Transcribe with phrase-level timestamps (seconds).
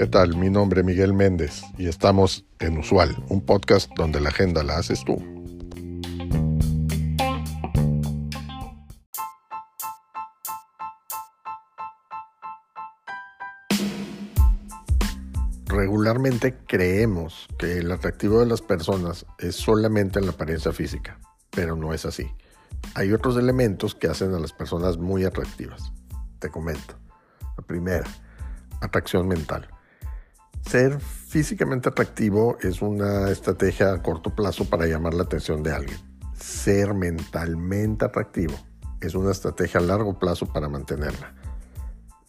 [0.00, 0.34] ¿Qué tal?
[0.36, 4.78] Mi nombre es Miguel Méndez y estamos en Usual, un podcast donde la agenda la
[4.78, 5.16] haces tú.
[15.66, 21.76] Regularmente creemos que el atractivo de las personas es solamente en la apariencia física, pero
[21.76, 22.26] no es así.
[22.94, 25.92] Hay otros elementos que hacen a las personas muy atractivas.
[26.40, 26.94] Te comento.
[27.56, 28.06] La primera,
[28.80, 29.68] atracción mental.
[30.66, 35.98] Ser físicamente atractivo es una estrategia a corto plazo para llamar la atención de alguien.
[36.34, 38.54] Ser mentalmente atractivo
[39.00, 41.34] es una estrategia a largo plazo para mantenerla.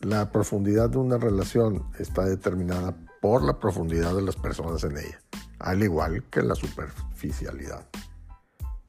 [0.02, 5.22] La profundidad de una relación está determinada por la profundidad de las personas en ella,
[5.60, 7.88] al igual que la superficialidad.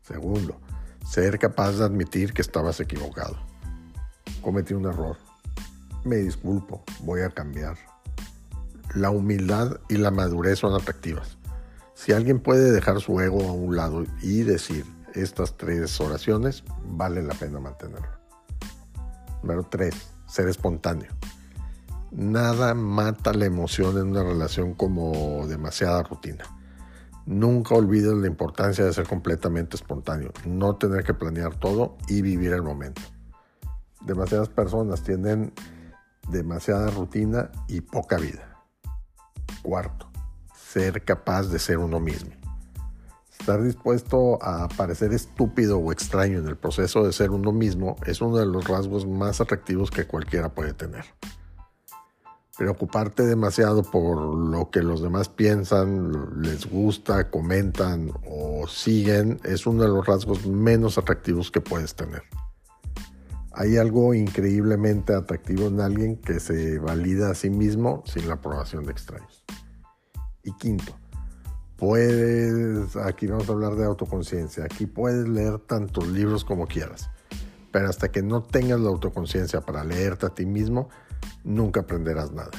[0.01, 0.61] Segundo,
[1.07, 3.52] ser capaz de admitir que estabas equivocado.
[4.43, 5.17] Cometí un error.
[6.05, 7.77] Me disculpo, voy a cambiar.
[8.95, 11.39] La humildad y la madurez son atractivas.
[11.95, 17.23] Si alguien puede dejar su ego a un lado y decir estas tres oraciones, vale
[17.23, 18.09] la pena mantenerlo.
[19.43, 19.95] Número tres,
[20.27, 21.13] ser espontáneo.
[22.11, 26.45] Nada mata la emoción en una relación como demasiada rutina.
[27.25, 32.53] Nunca olvides la importancia de ser completamente espontáneo, no tener que planear todo y vivir
[32.53, 33.01] el momento.
[34.07, 35.53] Demasiadas personas tienen
[36.29, 38.65] demasiada rutina y poca vida.
[39.63, 40.11] Cuarto,
[40.55, 42.33] ser capaz de ser uno mismo.
[43.39, 48.21] Estar dispuesto a parecer estúpido o extraño en el proceso de ser uno mismo es
[48.21, 51.05] uno de los rasgos más atractivos que cualquiera puede tener
[52.57, 59.83] preocuparte demasiado por lo que los demás piensan, les gusta, comentan o siguen es uno
[59.83, 62.23] de los rasgos menos atractivos que puedes tener.
[63.55, 68.85] Hay algo increíblemente atractivo en alguien que se valida a sí mismo sin la aprobación
[68.85, 69.45] de extraños.
[70.43, 70.95] Y quinto,
[71.77, 77.11] puedes, aquí vamos a hablar de autoconciencia, aquí puedes leer tantos libros como quieras,
[77.71, 80.89] pero hasta que no tengas la autoconciencia para leerte a ti mismo,
[81.45, 82.51] nunca aprenderás nada.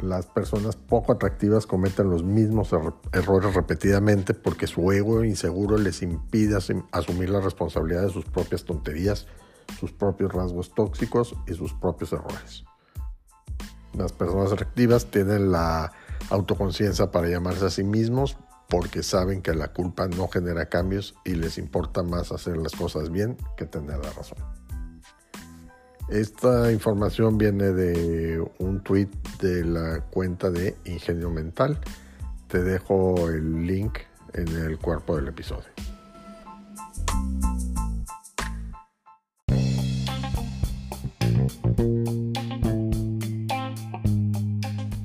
[0.00, 2.70] Las personas poco atractivas cometen los mismos
[3.12, 6.56] errores repetidamente porque su ego inseguro les impide
[6.90, 9.26] asumir la responsabilidad de sus propias tonterías,
[9.78, 12.64] sus propios rasgos tóxicos y sus propios errores.
[13.92, 15.92] Las personas atractivas tienen la
[16.30, 18.36] autoconciencia para llamarse a sí mismos
[18.68, 23.10] porque saben que la culpa no genera cambios y les importa más hacer las cosas
[23.10, 24.38] bien que tener la razón.
[26.08, 29.08] Esta información viene de un tweet
[29.40, 31.78] de la cuenta de Ingenio Mental.
[32.48, 33.98] Te dejo el link
[34.34, 35.68] en el cuerpo del episodio.